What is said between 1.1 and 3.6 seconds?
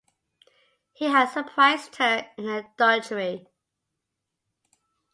surprised her in her drudgery.